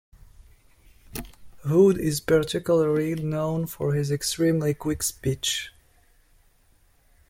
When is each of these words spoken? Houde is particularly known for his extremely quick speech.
Houde 1.63 1.99
is 1.99 2.21
particularly 2.21 3.13
known 3.13 3.67
for 3.67 3.93
his 3.93 4.09
extremely 4.09 4.73
quick 4.73 5.03
speech. 5.03 5.69